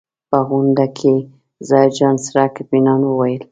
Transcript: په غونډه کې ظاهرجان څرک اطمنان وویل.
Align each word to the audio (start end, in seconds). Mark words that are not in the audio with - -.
په 0.29 0.37
غونډه 0.47 0.85
کې 0.97 1.13
ظاهرجان 1.69 2.15
څرک 2.25 2.53
اطمنان 2.61 3.01
وویل. 3.05 3.43